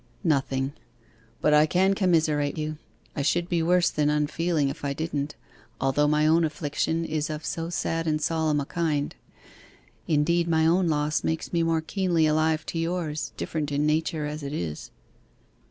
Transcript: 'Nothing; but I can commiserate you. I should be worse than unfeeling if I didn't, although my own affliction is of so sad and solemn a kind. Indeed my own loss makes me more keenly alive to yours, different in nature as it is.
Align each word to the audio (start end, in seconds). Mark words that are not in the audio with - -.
'Nothing; 0.23 0.73
but 1.41 1.53
I 1.53 1.67
can 1.67 1.93
commiserate 1.93 2.57
you. 2.57 2.79
I 3.15 3.21
should 3.21 3.47
be 3.47 3.61
worse 3.61 3.91
than 3.91 4.09
unfeeling 4.09 4.69
if 4.69 4.83
I 4.83 4.93
didn't, 4.93 5.35
although 5.79 6.07
my 6.07 6.25
own 6.25 6.43
affliction 6.43 7.05
is 7.05 7.29
of 7.29 7.45
so 7.45 7.69
sad 7.69 8.07
and 8.07 8.19
solemn 8.19 8.59
a 8.59 8.65
kind. 8.65 9.15
Indeed 10.07 10.47
my 10.47 10.65
own 10.65 10.87
loss 10.87 11.23
makes 11.23 11.53
me 11.53 11.61
more 11.61 11.81
keenly 11.81 12.25
alive 12.25 12.65
to 12.65 12.79
yours, 12.79 13.31
different 13.37 13.71
in 13.71 13.85
nature 13.85 14.25
as 14.25 14.41
it 14.41 14.53
is. 14.53 14.89